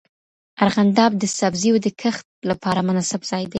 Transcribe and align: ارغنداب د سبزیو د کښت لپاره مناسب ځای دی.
ارغنداب 0.65 1.11
د 1.17 1.23
سبزیو 1.39 1.75
د 1.85 1.87
کښت 2.01 2.25
لپاره 2.49 2.79
مناسب 2.87 3.21
ځای 3.29 3.43
دی. 3.45 3.49